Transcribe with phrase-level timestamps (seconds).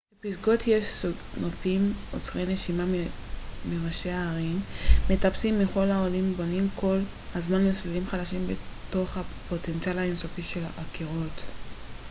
[0.23, 1.05] בפסגות יש
[1.41, 2.83] נופים עוצרי נשימה
[3.69, 4.59] מראשי ההרים
[5.09, 6.97] מטפסים מכל העולם בונים כל
[7.35, 11.41] הזמן מסלולים חדשים בתוך הפוטנציאל האינסופי של הקירות